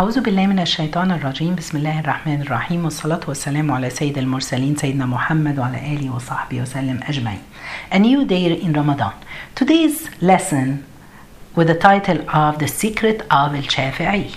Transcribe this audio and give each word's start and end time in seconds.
أعوذ 0.00 0.20
بالله 0.20 0.46
من 0.46 0.58
الشيطان 0.58 1.10
الرجيم 1.10 1.54
بسم 1.54 1.76
الله 1.76 2.00
الرحمن 2.00 2.42
الرحيم 2.42 2.84
والصلاة 2.84 3.20
والسلام 3.28 3.72
على 3.72 3.90
سيد 3.90 4.18
المرسلين 4.18 4.76
سيدنا 4.76 5.06
محمد 5.06 5.58
وعلى 5.58 5.78
آله 5.92 6.14
وصحبه 6.14 6.62
وسلم 6.62 7.00
أجمعين 7.02 7.42
A 7.90 7.98
new 7.98 8.24
day 8.24 8.62
in 8.62 8.72
Ramadan 8.72 9.14
Today's 9.56 10.08
lesson 10.22 10.84
with 11.56 11.66
the 11.66 11.74
title 11.74 12.20
of 12.30 12.60
The 12.60 12.68
Secret 12.68 13.22
of 13.22 13.56
Al-Shafi'i 13.56 14.36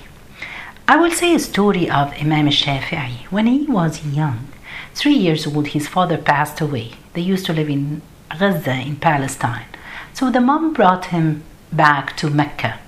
I 0.87 0.95
will 0.97 1.11
say 1.11 1.35
a 1.35 1.39
story 1.39 1.87
of 1.87 2.11
Imam 2.19 2.47
Shafi'i 2.49 3.25
When 3.29 3.45
he 3.45 3.67
was 3.67 4.03
young, 4.03 4.47
three 4.95 5.19
years 5.27 5.45
old, 5.45 5.67
his 5.67 5.87
father 5.87 6.17
passed 6.17 6.59
away. 6.59 6.93
They 7.13 7.21
used 7.21 7.45
to 7.45 7.53
live 7.53 7.69
in 7.69 8.01
Gaza 8.39 8.73
in 8.73 8.95
Palestine. 8.95 9.67
So 10.15 10.31
the 10.31 10.41
mom 10.41 10.73
brought 10.73 11.05
him 11.15 11.43
back 11.71 12.17
to 12.17 12.31
Mecca 12.31 12.79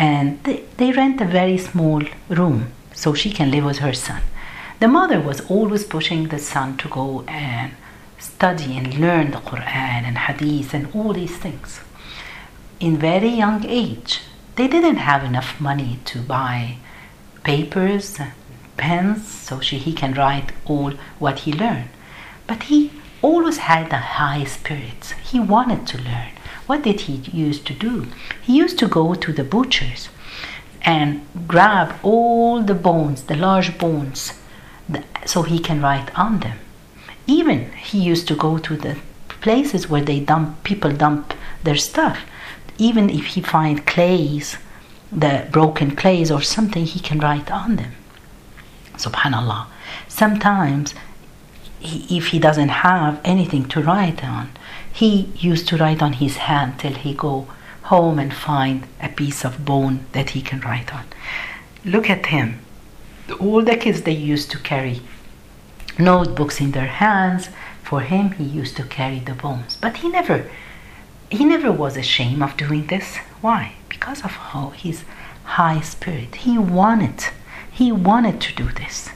and 0.00 0.42
they, 0.44 0.64
they 0.78 0.92
rent 0.92 1.20
a 1.20 1.26
very 1.26 1.58
small 1.58 2.02
room 2.30 2.72
so 2.94 3.12
she 3.12 3.30
can 3.30 3.50
live 3.50 3.64
with 3.66 3.78
her 3.78 3.92
son. 3.92 4.22
The 4.80 4.88
mother 4.88 5.20
was 5.20 5.42
always 5.50 5.84
pushing 5.84 6.28
the 6.28 6.38
son 6.38 6.78
to 6.78 6.88
go 6.88 7.22
and 7.28 7.72
study 8.18 8.78
and 8.78 8.98
learn 8.98 9.30
the 9.30 9.44
Quran 9.50 10.00
and 10.08 10.16
Hadith 10.16 10.72
and 10.72 10.88
all 10.94 11.12
these 11.12 11.36
things. 11.36 11.80
In 12.80 12.96
very 12.96 13.28
young 13.28 13.66
age, 13.66 14.22
they 14.56 14.68
didn't 14.68 15.04
have 15.10 15.22
enough 15.22 15.60
money 15.60 15.98
to 16.06 16.20
buy 16.20 16.78
papers 17.44 18.18
and 18.18 18.32
pens 18.78 19.28
so 19.28 19.60
she, 19.60 19.76
he 19.76 19.92
can 19.92 20.14
write 20.14 20.52
all 20.64 20.92
what 21.18 21.40
he 21.40 21.52
learned. 21.52 21.90
But 22.46 22.62
he 22.64 22.90
always 23.20 23.58
had 23.58 23.90
the 23.90 23.98
high 23.98 24.44
spirits. 24.44 25.12
He 25.30 25.38
wanted 25.38 25.86
to 25.88 25.98
learn. 25.98 26.32
What 26.70 26.82
did 26.82 27.00
he 27.00 27.14
used 27.32 27.66
to 27.66 27.74
do? 27.74 28.06
He 28.40 28.56
used 28.56 28.78
to 28.78 28.86
go 28.86 29.14
to 29.14 29.32
the 29.32 29.42
butchers 29.42 30.08
and 30.82 31.26
grab 31.48 31.98
all 32.04 32.62
the 32.62 32.76
bones, 32.76 33.24
the 33.24 33.34
large 33.34 33.76
bones, 33.76 34.34
so 35.26 35.42
he 35.42 35.58
can 35.58 35.82
write 35.82 36.16
on 36.16 36.38
them. 36.38 36.58
Even 37.26 37.72
he 37.72 37.98
used 37.98 38.28
to 38.28 38.36
go 38.36 38.56
to 38.58 38.76
the 38.76 38.96
places 39.40 39.88
where 39.88 40.04
they 40.04 40.20
dump 40.20 40.62
people 40.62 40.92
dump 40.92 41.34
their 41.64 41.74
stuff. 41.74 42.20
Even 42.78 43.10
if 43.10 43.24
he 43.34 43.40
find 43.40 43.84
clays, 43.84 44.56
the 45.10 45.48
broken 45.50 45.96
clays 45.96 46.30
or 46.30 46.40
something, 46.40 46.84
he 46.84 47.00
can 47.00 47.18
write 47.18 47.50
on 47.50 47.74
them. 47.80 47.94
Subhanallah. 48.94 49.66
Sometimes, 50.06 50.94
if 51.82 52.28
he 52.28 52.38
doesn't 52.38 52.68
have 52.68 53.20
anything 53.24 53.64
to 53.68 53.82
write 53.82 54.24
on, 54.24 54.50
he 54.92 55.30
used 55.36 55.68
to 55.68 55.76
write 55.76 56.02
on 56.02 56.14
his 56.14 56.36
hand 56.36 56.78
till 56.78 56.94
he 56.94 57.14
go 57.14 57.46
home 57.84 58.18
and 58.18 58.32
find 58.32 58.86
a 59.00 59.08
piece 59.08 59.44
of 59.44 59.64
bone 59.64 60.04
that 60.12 60.30
he 60.30 60.42
can 60.42 60.60
write 60.60 60.94
on. 60.94 61.04
Look 61.84 62.10
at 62.10 62.26
him. 62.26 62.58
All 63.38 63.62
the 63.62 63.76
kids 63.76 64.02
they 64.02 64.12
used 64.12 64.50
to 64.50 64.58
carry 64.58 65.00
notebooks 65.98 66.60
in 66.60 66.72
their 66.72 66.86
hands. 66.86 67.48
For 67.82 68.00
him, 68.00 68.32
he 68.32 68.44
used 68.44 68.76
to 68.76 68.84
carry 68.84 69.18
the 69.18 69.34
bones, 69.34 69.76
but 69.80 69.96
he 69.98 70.08
never, 70.08 70.48
he 71.30 71.44
never 71.44 71.72
was 71.72 71.96
ashamed 71.96 72.42
of 72.42 72.56
doing 72.56 72.86
this. 72.86 73.16
Why? 73.40 73.72
Because 73.88 74.24
of 74.24 74.30
how 74.30 74.70
his 74.70 75.04
high 75.44 75.80
spirit. 75.80 76.36
He 76.36 76.58
wanted, 76.58 77.24
he 77.72 77.90
wanted 77.90 78.40
to 78.42 78.54
do 78.54 78.68
this. 78.70 79.10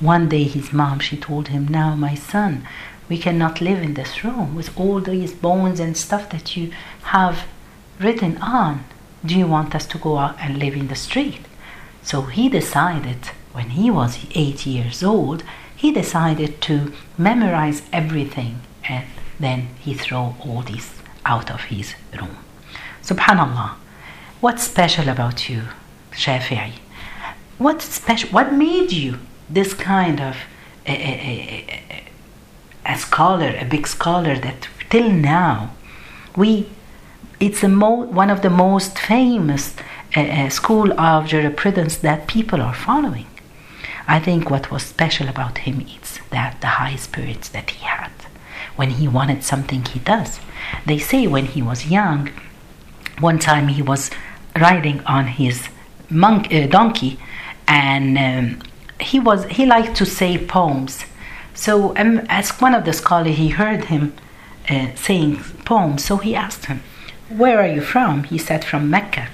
One 0.00 0.28
day, 0.28 0.44
his 0.44 0.72
mom 0.72 0.98
she 0.98 1.16
told 1.16 1.48
him, 1.48 1.68
"Now, 1.68 1.94
my 1.94 2.14
son, 2.14 2.66
we 3.08 3.18
cannot 3.18 3.60
live 3.60 3.82
in 3.82 3.94
this 3.94 4.24
room 4.24 4.54
with 4.54 4.78
all 4.78 5.00
these 5.00 5.32
bones 5.32 5.80
and 5.80 5.96
stuff 5.96 6.30
that 6.30 6.56
you 6.56 6.72
have 7.04 7.44
written 7.98 8.38
on. 8.38 8.84
Do 9.24 9.38
you 9.38 9.46
want 9.46 9.74
us 9.74 9.86
to 9.86 9.98
go 9.98 10.18
out 10.18 10.36
and 10.40 10.58
live 10.58 10.74
in 10.74 10.88
the 10.88 10.96
street? 10.96 11.40
So 12.02 12.22
he 12.22 12.48
decided, 12.48 13.26
when 13.52 13.70
he 13.70 13.90
was 13.90 14.26
eight 14.34 14.66
years 14.66 15.02
old, 15.02 15.42
he 15.76 15.92
decided 15.92 16.60
to 16.62 16.92
memorize 17.16 17.82
everything 17.92 18.60
and 18.88 19.06
then 19.38 19.68
he 19.80 19.94
throw 19.94 20.34
all 20.40 20.62
this 20.62 20.94
out 21.24 21.50
of 21.50 21.64
his 21.64 21.94
room. 22.18 22.36
Subhanallah. 23.02 23.72
What's 24.40 24.62
special 24.62 25.08
about 25.08 25.48
you, 25.48 25.62
Shafi'i? 26.12 26.72
What 27.58 27.80
special? 27.82 28.30
What 28.30 28.52
made 28.52 28.92
you 28.92 29.18
this 29.48 29.74
kind 29.74 30.20
of 30.20 30.36
a, 30.86 30.92
a, 30.92 32.04
a, 32.86 32.92
a 32.92 32.98
scholar, 32.98 33.54
a 33.58 33.64
big 33.64 33.86
scholar 33.86 34.36
that 34.38 34.68
till 34.90 35.10
now 35.10 35.74
we 36.36 36.68
it's 37.40 37.62
a 37.62 37.68
mo- 37.68 38.04
one 38.04 38.30
of 38.30 38.42
the 38.42 38.50
most 38.50 38.98
famous 38.98 39.74
uh, 40.16 40.48
school 40.48 40.98
of 40.98 41.26
jurisprudence 41.26 41.96
that 41.96 42.26
people 42.26 42.60
are 42.62 42.74
following. 42.74 43.26
I 44.06 44.20
think 44.20 44.50
what 44.50 44.70
was 44.70 44.82
special 44.82 45.28
about 45.28 45.58
him 45.58 45.80
is 45.80 46.20
that 46.30 46.60
the 46.60 46.66
high 46.66 46.96
spirits 46.96 47.48
that 47.50 47.70
he 47.70 47.84
had. 47.84 48.10
When 48.76 48.90
he 48.90 49.08
wanted 49.08 49.42
something, 49.42 49.84
he 49.84 49.98
does. 50.00 50.40
They 50.86 50.98
say 50.98 51.26
when 51.26 51.46
he 51.46 51.62
was 51.62 51.86
young, 51.86 52.30
one 53.18 53.38
time 53.38 53.68
he 53.68 53.82
was 53.82 54.10
riding 54.56 55.00
on 55.04 55.26
his 55.26 55.68
monk, 56.10 56.52
uh, 56.52 56.66
donkey, 56.66 57.18
and 57.66 58.18
um, 58.18 58.62
he 59.00 59.18
was 59.18 59.44
he 59.46 59.66
liked 59.66 59.96
to 59.96 60.06
say 60.06 60.38
poems 60.38 61.04
so, 61.54 61.96
um, 61.96 62.20
as 62.28 62.50
one 62.60 62.74
of 62.74 62.84
the 62.84 62.92
scholars, 62.92 63.36
he 63.36 63.48
heard 63.50 63.84
him 63.84 64.12
uh, 64.68 64.88
saying 64.96 65.36
poems. 65.64 66.04
So 66.04 66.16
he 66.16 66.34
asked 66.34 66.66
him, 66.66 66.82
"Where 67.28 67.60
are 67.60 67.72
you 67.76 67.80
from?" 67.80 68.24
He 68.24 68.38
said, 68.38 68.64
"From 68.64 68.90
Mecca." 68.90 69.28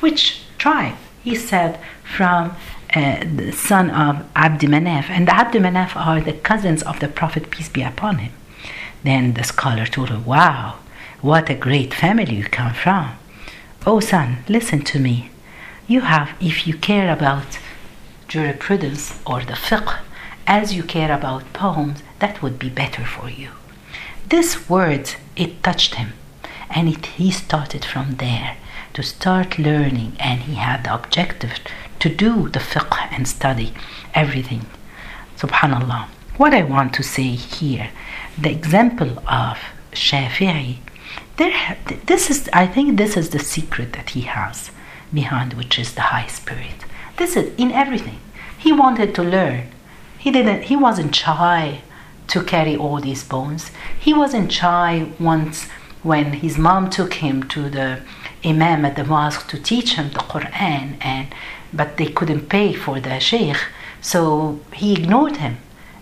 Which 0.00 0.42
tribe? 0.58 0.96
He 1.24 1.34
said, 1.34 1.80
"From 2.04 2.54
uh, 2.94 3.24
the 3.24 3.52
son 3.52 3.88
of 3.90 4.24
Abd 4.36 4.62
Manaf." 4.68 5.08
And 5.08 5.26
the 5.26 5.34
Abd 5.34 5.54
Manaf 5.54 5.96
are 5.96 6.20
the 6.20 6.34
cousins 6.34 6.82
of 6.82 7.00
the 7.00 7.08
Prophet 7.08 7.50
peace 7.50 7.70
be 7.70 7.82
upon 7.82 8.18
him. 8.18 8.32
Then 9.02 9.32
the 9.32 9.44
scholar 9.44 9.86
told 9.86 10.10
him, 10.10 10.26
"Wow, 10.26 10.76
what 11.22 11.48
a 11.48 11.54
great 11.54 11.94
family 11.94 12.34
you 12.34 12.44
come 12.44 12.74
from." 12.74 13.16
Oh, 13.86 14.00
son, 14.00 14.44
listen 14.46 14.82
to 14.82 14.98
me. 15.00 15.30
You 15.88 16.02
have, 16.02 16.30
if 16.40 16.66
you 16.66 16.74
care 16.74 17.10
about 17.12 17.58
jurisprudence 18.32 19.20
or 19.26 19.40
the 19.44 19.52
fiqh 19.52 19.98
as 20.46 20.72
you 20.74 20.82
care 20.82 21.12
about 21.12 21.52
poems, 21.52 22.02
that 22.18 22.40
would 22.42 22.58
be 22.58 22.70
better 22.70 23.04
for 23.04 23.28
you. 23.28 23.50
This 24.26 24.70
word, 24.70 25.14
it 25.36 25.62
touched 25.62 25.96
him, 25.96 26.14
and 26.70 26.88
it, 26.88 27.04
he 27.18 27.30
started 27.30 27.84
from 27.84 28.16
there 28.16 28.56
to 28.94 29.02
start 29.02 29.58
learning, 29.58 30.16
and 30.18 30.40
he 30.40 30.54
had 30.54 30.84
the 30.84 30.94
objective 30.94 31.52
to 32.00 32.08
do 32.08 32.48
the 32.48 32.58
fiqh 32.58 32.96
and 33.12 33.28
study 33.28 33.74
everything. 34.14 34.64
Subhanallah. 35.36 36.06
What 36.38 36.54
I 36.54 36.62
want 36.62 36.94
to 36.94 37.02
say 37.02 37.30
here, 37.58 37.90
the 38.38 38.50
example 38.50 39.18
of 39.28 39.58
Shafi'i, 39.92 40.78
there, 41.36 41.76
this 42.06 42.30
is, 42.30 42.48
I 42.52 42.66
think, 42.66 42.96
this 42.96 43.16
is 43.16 43.28
the 43.30 43.38
secret 43.38 43.92
that 43.92 44.10
he 44.10 44.22
has 44.22 44.70
behind, 45.12 45.52
which 45.54 45.78
is 45.78 45.94
the 45.94 46.08
high 46.12 46.28
spirit. 46.28 46.86
This 47.16 47.36
is 47.36 47.52
in 47.58 47.72
everything. 47.72 48.18
He 48.58 48.72
wanted 48.72 49.14
to 49.14 49.22
learn. 49.22 49.68
He 50.18 50.30
didn't 50.30 50.62
he 50.62 50.76
wasn't 50.76 51.14
shy 51.14 51.82
to 52.28 52.42
carry 52.42 52.74
all 52.76 53.00
these 53.00 53.22
bones. 53.22 53.70
He 53.98 54.14
wasn't 54.14 54.50
shy 54.52 55.08
once 55.18 55.68
when 56.02 56.32
his 56.32 56.56
mom 56.56 56.88
took 56.88 57.14
him 57.14 57.42
to 57.48 57.68
the 57.68 58.00
imam 58.44 58.84
at 58.84 58.96
the 58.96 59.04
mosque 59.04 59.46
to 59.48 59.58
teach 59.58 59.94
him 59.94 60.08
the 60.10 60.20
Quran 60.20 60.96
and 61.00 61.28
but 61.72 61.96
they 61.96 62.06
couldn't 62.06 62.48
pay 62.48 62.72
for 62.72 62.98
the 62.98 63.20
sheikh 63.20 63.60
so 64.00 64.60
he 64.72 64.94
ignored 64.94 65.36
him. 65.36 65.58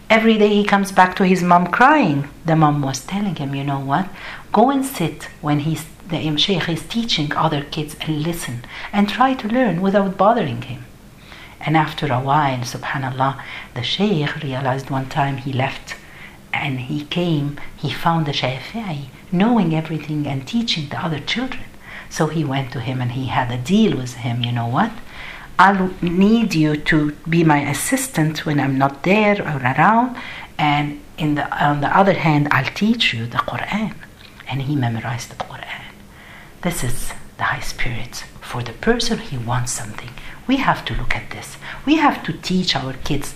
Every 0.08 0.38
day 0.38 0.54
he 0.54 0.64
comes 0.64 0.92
back 0.92 1.16
to 1.16 1.24
his 1.24 1.42
mom 1.42 1.66
crying. 1.68 2.28
The 2.44 2.56
mom 2.56 2.82
was 2.82 3.00
telling 3.00 3.36
him 3.36 3.54
you 3.54 3.64
know 3.64 3.80
what? 3.80 4.08
Go 4.52 4.70
and 4.70 4.84
sit 4.84 5.24
when 5.40 5.60
he's 5.60 5.84
the 6.08 6.18
Imam 6.18 6.36
sheikh 6.36 6.68
is 6.68 6.82
teaching 6.82 7.32
other 7.34 7.62
kids 7.62 7.96
and 8.00 8.22
listen 8.22 8.64
and 8.92 9.08
try 9.08 9.34
to 9.34 9.48
learn 9.48 9.80
without 9.80 10.16
bothering 10.16 10.62
him 10.62 10.84
and 11.60 11.76
after 11.76 12.06
a 12.12 12.20
while, 12.20 12.58
subhanAllah, 12.58 13.42
the 13.74 13.82
Shaykh 13.82 14.42
realized 14.42 14.90
one 14.90 15.08
time 15.08 15.38
he 15.38 15.52
left 15.52 15.96
and 16.52 16.80
he 16.80 17.04
came, 17.04 17.60
he 17.76 17.90
found 17.92 18.26
the 18.26 18.32
Shafi'i 18.32 19.08
knowing 19.30 19.74
everything 19.74 20.26
and 20.26 20.46
teaching 20.46 20.88
the 20.88 21.02
other 21.02 21.20
children. 21.20 21.64
So 22.08 22.26
he 22.26 22.44
went 22.44 22.72
to 22.72 22.80
him 22.80 23.00
and 23.00 23.12
he 23.12 23.26
had 23.26 23.50
a 23.52 23.58
deal 23.58 23.96
with 23.96 24.14
him. 24.14 24.42
You 24.42 24.52
know 24.52 24.66
what? 24.66 24.90
I'll 25.58 25.90
need 26.00 26.54
you 26.54 26.76
to 26.76 27.12
be 27.28 27.44
my 27.44 27.58
assistant 27.58 28.46
when 28.46 28.58
I'm 28.58 28.78
not 28.78 29.02
there 29.02 29.40
or 29.42 29.58
around, 29.58 30.16
and 30.58 31.00
in 31.18 31.34
the, 31.34 31.46
on 31.64 31.82
the 31.82 31.94
other 31.94 32.14
hand, 32.14 32.48
I'll 32.50 32.72
teach 32.72 33.12
you 33.12 33.26
the 33.26 33.38
Quran. 33.38 33.94
And 34.48 34.62
he 34.62 34.74
memorized 34.74 35.30
the 35.30 35.36
Quran. 35.36 35.82
This 36.62 36.82
is 36.82 37.12
the 37.36 37.44
high 37.44 37.60
spirit. 37.60 38.24
For 38.40 38.62
the 38.62 38.72
person 38.72 39.18
he 39.18 39.36
wants 39.36 39.72
something, 39.72 40.10
we 40.50 40.56
have 40.56 40.84
to 40.84 40.94
look 41.00 41.14
at 41.14 41.30
this. 41.30 41.48
We 41.86 41.94
have 42.04 42.24
to 42.24 42.32
teach 42.32 42.74
our 42.74 42.94
kids 43.08 43.28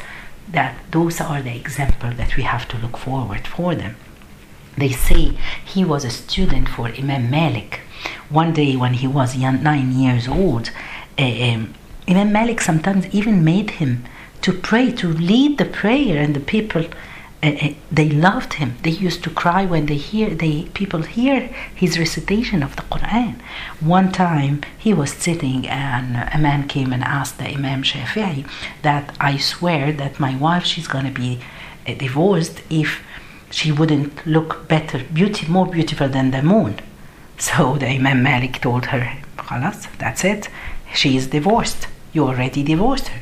that 0.56 0.74
those 0.90 1.20
are 1.20 1.40
the 1.40 1.56
example 1.62 2.10
that 2.20 2.36
we 2.36 2.42
have 2.54 2.66
to 2.70 2.76
look 2.76 2.96
forward 2.96 3.46
for 3.46 3.70
them. 3.76 3.94
They 4.76 4.90
say 4.90 5.22
he 5.72 5.84
was 5.84 6.04
a 6.04 6.10
student 6.10 6.68
for 6.68 6.88
Imam 6.88 7.30
Malik. 7.30 7.72
One 8.40 8.52
day 8.52 8.74
when 8.74 8.94
he 8.94 9.06
was 9.06 9.36
young, 9.36 9.62
nine 9.62 9.92
years 9.92 10.26
old, 10.26 10.72
uh, 11.16 11.34
um, 11.48 11.62
Imam 12.08 12.32
Malik 12.32 12.60
sometimes 12.60 13.06
even 13.18 13.44
made 13.44 13.70
him 13.82 13.92
to 14.42 14.52
pray, 14.52 14.90
to 15.02 15.06
lead 15.06 15.58
the 15.58 15.70
prayer, 15.82 16.20
and 16.20 16.34
the 16.34 16.46
people 16.54 16.84
they 17.90 18.08
loved 18.08 18.54
him. 18.54 18.76
They 18.82 18.90
used 18.90 19.22
to 19.24 19.30
cry 19.30 19.64
when 19.66 19.86
they 19.86 19.96
hear 19.96 20.30
they 20.30 20.64
people 20.74 21.02
hear 21.02 21.40
his 21.74 21.98
recitation 21.98 22.62
of 22.62 22.76
the 22.76 22.82
Quran. 22.82 23.34
One 23.80 24.10
time 24.12 24.62
he 24.78 24.94
was 24.94 25.12
sitting 25.12 25.68
and 25.68 26.28
a 26.32 26.38
man 26.38 26.68
came 26.68 26.92
and 26.92 27.04
asked 27.04 27.38
the 27.38 27.48
Imam 27.48 27.82
Shafi'i 27.82 28.46
that 28.82 29.14
I 29.20 29.36
swear 29.36 29.92
that 29.92 30.20
my 30.20 30.34
wife 30.36 30.64
she's 30.64 30.88
gonna 30.88 31.10
be 31.10 31.40
uh, 31.86 31.94
divorced 31.94 32.62
if 32.70 33.02
she 33.50 33.70
wouldn't 33.70 34.26
look 34.26 34.66
better, 34.68 35.04
beauty 35.12 35.46
more 35.46 35.66
beautiful 35.66 36.08
than 36.08 36.30
the 36.30 36.42
moon. 36.42 36.80
So 37.38 37.76
the 37.76 37.88
Imam 37.88 38.22
Malik 38.22 38.60
told 38.60 38.86
her, 38.86 39.18
Khalas, 39.36 39.86
that's 39.98 40.24
it. 40.24 40.48
She 40.94 41.16
is 41.16 41.26
divorced. 41.28 41.88
You 42.12 42.24
already 42.24 42.62
divorced 42.62 43.08
her. 43.08 43.20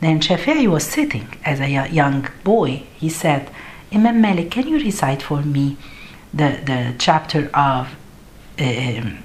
Then 0.00 0.20
Shafi'i 0.20 0.66
was 0.66 0.84
sitting 0.84 1.28
as 1.44 1.60
a 1.60 1.68
young 1.68 2.28
boy. 2.42 2.84
He 2.96 3.08
said, 3.08 3.50
Imam 3.92 4.20
Malik, 4.20 4.50
can 4.50 4.66
you 4.66 4.78
recite 4.78 5.22
for 5.22 5.42
me 5.42 5.76
the, 6.32 6.60
the 6.64 6.94
chapter 6.98 7.50
of 7.52 7.88
um, 8.58 9.18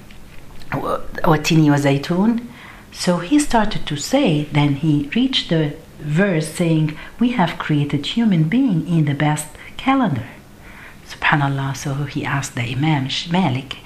Watini 0.70 1.70
wa 1.70 1.76
Zaytun? 1.76 2.46
So 2.92 3.18
he 3.18 3.38
started 3.38 3.86
to 3.86 3.96
say, 3.96 4.44
then 4.52 4.76
he 4.76 5.10
reached 5.14 5.50
the 5.50 5.76
verse 5.98 6.48
saying, 6.48 6.96
We 7.20 7.32
have 7.32 7.58
created 7.58 8.06
human 8.06 8.44
being 8.44 8.86
in 8.88 9.04
the 9.04 9.14
best 9.14 9.48
calendar. 9.76 10.26
Subhanallah. 11.08 11.76
So 11.76 11.94
he 12.04 12.24
asked 12.24 12.54
the 12.54 12.62
Imam 12.62 13.08
Malik, 13.30 13.78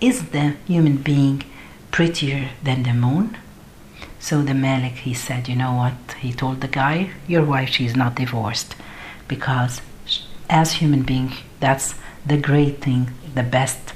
Is 0.00 0.30
the 0.30 0.56
human 0.66 0.98
being 0.98 1.42
prettier 1.90 2.50
than 2.62 2.84
the 2.84 2.94
moon? 2.94 3.36
So 4.22 4.40
the 4.40 4.54
Malik, 4.54 4.98
he 4.98 5.14
said, 5.14 5.48
you 5.48 5.56
know 5.56 5.74
what? 5.74 6.14
He 6.20 6.32
told 6.32 6.60
the 6.60 6.68
guy, 6.68 7.10
your 7.26 7.44
wife, 7.44 7.70
she's 7.70 7.96
not 7.96 8.14
divorced. 8.14 8.76
Because 9.26 9.80
as 10.48 10.74
human 10.74 11.02
being, 11.02 11.32
that's 11.58 11.96
the 12.24 12.36
great 12.36 12.80
thing, 12.80 13.10
the 13.34 13.42
best 13.42 13.94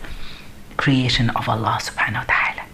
creation 0.77 1.31
of 1.31 1.49
Allah 1.49 1.79
subhanahu 1.81 2.27
wa 2.27 2.35
ta'ala. 2.35 2.65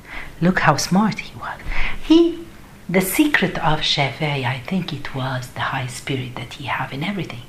Look 0.40 0.60
how 0.60 0.76
smart 0.76 1.18
he 1.18 1.38
was. 1.38 1.60
He, 2.02 2.42
the 2.88 3.02
secret 3.02 3.58
of 3.58 3.80
Shafi'i, 3.80 4.46
I 4.46 4.60
think 4.60 4.94
it 4.94 5.14
was 5.14 5.48
the 5.48 5.68
high 5.74 5.88
spirit 5.88 6.36
that 6.36 6.54
he 6.54 6.64
have 6.64 6.90
in 6.90 7.04
everything. 7.04 7.42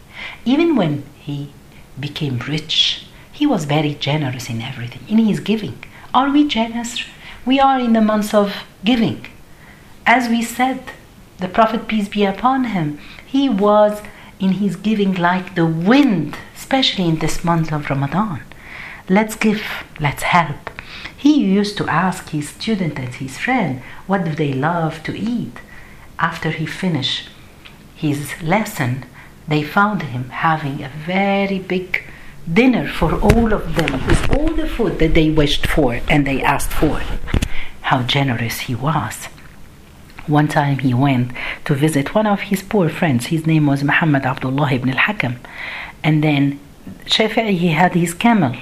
Even 0.44 0.76
when 0.76 1.04
he 1.16 1.54
became 1.98 2.40
rich, 2.40 3.08
he 3.32 3.48
was 3.48 3.64
very 3.64 3.94
generous 3.94 4.50
in 4.50 4.62
everything, 4.62 5.04
in 5.08 5.18
his 5.26 5.40
giving. 5.40 5.82
Are 6.14 6.30
we 6.30 6.46
generous? 6.46 7.02
We 7.46 7.62
are 7.62 7.80
in 7.80 7.94
the 7.94 8.02
months 8.02 8.34
of 8.34 8.54
giving. 8.84 9.28
As 10.06 10.28
we 10.28 10.42
said, 10.42 10.84
the 11.40 11.48
Prophet, 11.48 11.88
peace 11.88 12.10
be 12.10 12.26
upon 12.26 12.66
him, 12.66 13.00
he 13.26 13.48
was 13.48 14.02
in 14.40 14.54
his 14.54 14.76
giving 14.76 15.14
like 15.14 15.56
the 15.56 15.66
wind, 15.66 16.38
especially 16.56 17.08
in 17.08 17.20
this 17.20 17.44
month 17.44 17.72
of 17.72 17.90
Ramadan. 17.90 18.42
Let's 19.10 19.36
give, 19.36 19.64
let's 20.00 20.24
help. 20.24 20.70
He 21.16 21.42
used 21.42 21.78
to 21.78 21.88
ask 21.88 22.30
his 22.30 22.50
student 22.50 23.00
and 23.00 23.14
his 23.16 23.38
friend, 23.38 23.82
what 24.08 24.26
do 24.26 24.36
they 24.36 24.54
love 24.54 25.04
to 25.04 25.18
eat? 25.18 25.58
After 26.20 26.52
he 26.52 26.66
finished 26.66 27.30
his 27.96 28.42
lesson, 28.42 29.06
they 29.48 29.64
found 29.64 30.04
him 30.04 30.30
having 30.30 30.84
a 30.84 30.90
very 30.90 31.60
big 31.60 32.04
dinner 32.52 32.88
for 32.88 33.14
all 33.22 33.54
of 33.54 33.76
them 33.76 34.06
with 34.06 34.30
all 34.38 34.54
the 34.54 34.68
food 34.68 35.00
that 35.00 35.14
they 35.14 35.30
wished 35.30 35.66
for 35.66 36.02
and 36.10 36.28
they 36.28 36.42
asked 36.42 36.74
for. 36.74 37.02
How 37.82 38.04
generous 38.04 38.62
he 38.62 38.76
was. 38.76 39.28
One 40.28 40.48
time 40.48 40.80
he 40.80 40.94
went 40.94 41.32
to 41.66 41.76
visit 41.76 42.16
one 42.16 42.28
of 42.28 42.42
his 42.42 42.64
poor 42.64 42.88
friends. 42.88 43.26
His 43.26 43.46
name 43.46 43.68
was 43.68 43.84
Muhammad 43.84 44.26
Abdullah 44.26 44.72
ibn 44.72 44.90
al-Hakam. 44.90 45.36
And 46.02 46.24
then 46.24 46.62
Shafi'i, 47.06 47.58
he 47.58 47.70
had 47.70 47.94
his 47.94 48.14
camel. 48.14 48.56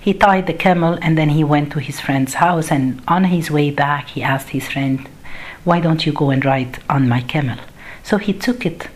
He 0.00 0.14
tied 0.14 0.46
the 0.46 0.54
camel 0.54 0.98
and 1.02 1.18
then 1.18 1.30
he 1.30 1.42
went 1.42 1.72
to 1.72 1.80
his 1.80 1.98
friend's 1.98 2.34
house. 2.34 2.70
And 2.70 3.02
on 3.08 3.24
his 3.24 3.50
way 3.50 3.72
back, 3.72 4.10
he 4.10 4.22
asked 4.22 4.50
his 4.50 4.68
friend, 4.68 5.08
Why 5.64 5.80
don't 5.80 6.06
you 6.06 6.12
go 6.12 6.30
and 6.30 6.44
ride 6.44 6.78
on 6.88 7.08
my 7.08 7.20
camel? 7.20 7.58
So 8.04 8.18
he 8.18 8.32
took 8.32 8.64
it. 8.64 8.88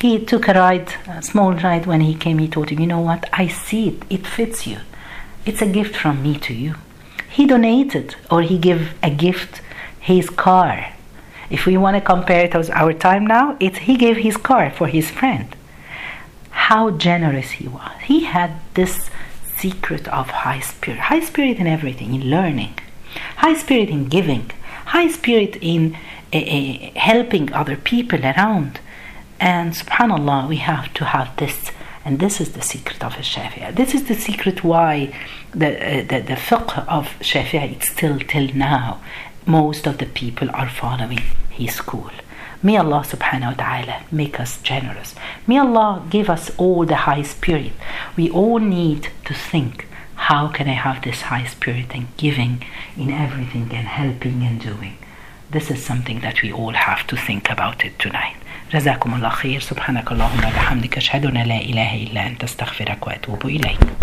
He 0.00 0.24
took 0.24 0.48
a 0.48 0.54
ride, 0.54 0.92
a 1.06 1.22
small 1.22 1.52
ride. 1.52 1.86
When 1.86 2.00
he 2.00 2.16
came, 2.16 2.38
he 2.38 2.48
told 2.48 2.70
him, 2.70 2.80
You 2.80 2.88
know 2.88 3.00
what? 3.00 3.28
I 3.32 3.46
see 3.46 3.88
it. 3.90 4.02
It 4.10 4.26
fits 4.26 4.66
you. 4.66 4.78
It's 5.46 5.62
a 5.62 5.66
gift 5.66 5.94
from 5.94 6.24
me 6.24 6.38
to 6.40 6.54
you. 6.54 6.74
He 7.30 7.46
donated 7.46 8.16
or 8.32 8.42
he 8.42 8.58
gave 8.58 8.94
a 9.00 9.10
gift 9.10 9.62
his 10.00 10.28
car 10.28 10.91
if 11.52 11.66
we 11.66 11.76
want 11.76 11.96
to 11.96 12.00
compare 12.00 12.46
it 12.46 12.52
to 12.52 12.60
our 12.72 12.94
time 12.94 13.26
now, 13.26 13.56
it's 13.60 13.78
he 13.88 13.96
gave 13.96 14.16
his 14.16 14.38
car 14.38 14.70
for 14.70 14.86
his 14.86 15.10
friend. 15.10 15.54
How 16.50 16.90
generous 16.90 17.50
he 17.52 17.68
was. 17.68 17.92
He 18.02 18.24
had 18.24 18.52
this 18.72 19.10
secret 19.56 20.08
of 20.08 20.26
high 20.44 20.60
spirit. 20.60 21.00
High 21.12 21.20
spirit 21.20 21.58
in 21.58 21.66
everything, 21.66 22.14
in 22.14 22.30
learning. 22.30 22.74
High 23.36 23.56
spirit 23.64 23.90
in 23.90 24.08
giving. 24.08 24.50
High 24.86 25.08
spirit 25.08 25.56
in 25.60 25.82
uh, 26.32 26.38
uh, 26.38 26.90
helping 27.10 27.52
other 27.52 27.76
people 27.76 28.24
around. 28.24 28.80
And 29.38 29.74
subhanAllah, 29.74 30.48
we 30.48 30.56
have 30.56 30.94
to 30.94 31.04
have 31.04 31.36
this. 31.36 31.70
And 32.04 32.18
this 32.18 32.40
is 32.40 32.52
the 32.52 32.62
secret 32.62 33.04
of 33.04 33.12
Shafi'i. 33.14 33.74
This 33.74 33.94
is 33.94 34.04
the 34.04 34.14
secret 34.14 34.64
why 34.64 35.14
the, 35.52 35.70
uh, 35.76 35.96
the, 36.10 36.18
the 36.30 36.38
fiqh 36.48 36.88
of 36.88 37.04
Shafi'i, 37.20 37.72
it's 37.76 37.90
still 37.90 38.18
till 38.20 38.48
now, 38.54 39.02
most 39.45 39.87
of 39.87 39.97
the 39.97 40.05
people 40.05 40.49
are 40.51 40.69
following 40.69 41.21
his 41.49 41.75
school. 41.75 42.11
May 42.63 42.77
Allah 42.77 43.03
subhanahu 43.05 43.51
wa 43.51 43.63
ta'ala 43.63 44.03
make 44.11 44.39
us 44.39 44.59
generous. 44.61 45.13
May 45.45 45.59
Allah 45.59 46.03
give 46.09 46.29
us 46.29 46.49
all 46.57 46.85
the 46.85 47.01
high 47.07 47.21
spirit. 47.21 47.73
We 48.15 48.29
all 48.29 48.59
need 48.59 49.09
to 49.25 49.33
think 49.33 49.85
how 50.15 50.47
can 50.47 50.67
I 50.67 50.73
have 50.73 51.03
this 51.03 51.21
high 51.21 51.45
spirit 51.45 51.93
and 51.93 52.07
giving 52.17 52.63
in 52.97 53.11
everything 53.11 53.69
and 53.71 53.87
helping 53.87 54.41
and 54.43 54.59
doing. 54.59 54.97
This 55.51 55.69
is 55.71 55.85
something 55.85 56.19
that 56.21 56.41
we 56.41 56.51
all 56.51 56.73
have 56.73 57.05
to 57.07 57.15
think 57.15 57.49
about 57.49 57.85
it 57.85 57.97
tonight. 57.99 58.35
جزاكم 58.73 59.13
الله 59.13 59.29
خير 59.29 59.59
سبحانك 59.59 60.11
اللهم 60.11 60.39
وبحمدك 60.39 60.97
أشهد 60.97 61.25
أن 61.25 61.33
لا 61.33 61.57
إله 61.57 62.03
إلا 62.03 62.27
أنت 62.27 62.43
أستغفرك 62.43 63.07
وأتوب 63.07 63.45
إليك 63.45 63.79